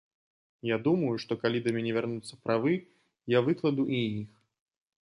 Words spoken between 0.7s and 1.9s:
думаю, што калі да